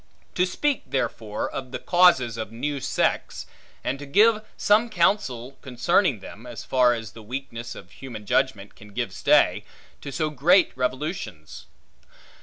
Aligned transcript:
To 0.33 0.47
speak, 0.47 0.81
therefore, 0.89 1.47
of 1.47 1.71
the 1.71 1.77
causes 1.77 2.35
of 2.35 2.51
new 2.51 2.79
sects; 2.79 3.45
and 3.83 3.99
to 3.99 4.07
give 4.07 4.43
some 4.57 4.89
counsel 4.89 5.59
concerning 5.61 6.21
them, 6.21 6.47
as 6.47 6.63
far 6.63 6.95
as 6.95 7.11
the 7.11 7.21
weakness 7.21 7.75
of 7.75 7.91
human 7.91 8.25
judgment 8.25 8.73
can 8.73 8.93
give 8.93 9.13
stay, 9.13 9.63
to 10.01 10.11
so 10.11 10.31
great 10.31 10.75
revolutions. 10.75 11.67